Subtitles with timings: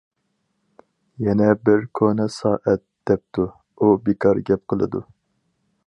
[1.27, 3.49] يەنە بىر كونا سائەت دەپتۇ:-
[3.85, 5.05] ئۇ بىكار گەپ قىلىدۇ.